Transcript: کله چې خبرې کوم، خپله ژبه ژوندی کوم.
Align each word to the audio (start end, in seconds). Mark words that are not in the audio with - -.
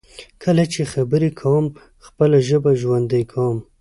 کله 0.43 0.63
چې 0.73 0.81
خبرې 0.93 1.29
کوم، 1.39 1.65
خپله 2.05 2.37
ژبه 2.47 2.71
ژوندی 2.81 3.23
کوم. 3.31 3.57